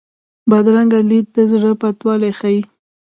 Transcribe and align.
بدرنګه 0.49 0.99
لید 1.09 1.27
د 1.35 1.37
زړه 1.51 1.71
بدوالی 1.81 2.31
ښيي 2.39 2.61